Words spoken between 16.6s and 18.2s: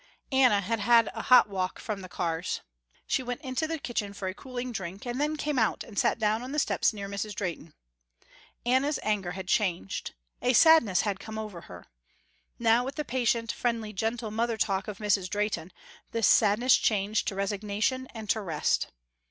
changed to resignation